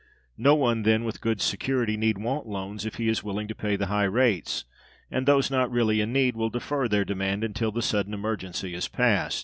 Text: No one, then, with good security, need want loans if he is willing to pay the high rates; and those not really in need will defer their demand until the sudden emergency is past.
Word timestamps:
No 0.39 0.55
one, 0.55 0.81
then, 0.81 1.03
with 1.03 1.21
good 1.21 1.41
security, 1.41 1.95
need 1.95 2.17
want 2.17 2.47
loans 2.47 2.87
if 2.87 2.95
he 2.95 3.07
is 3.07 3.23
willing 3.23 3.47
to 3.49 3.53
pay 3.53 3.75
the 3.75 3.85
high 3.85 4.05
rates; 4.05 4.65
and 5.11 5.27
those 5.27 5.51
not 5.51 5.69
really 5.69 6.01
in 6.01 6.11
need 6.11 6.35
will 6.35 6.49
defer 6.49 6.87
their 6.87 7.05
demand 7.05 7.43
until 7.43 7.71
the 7.71 7.83
sudden 7.83 8.11
emergency 8.15 8.73
is 8.73 8.87
past. 8.87 9.39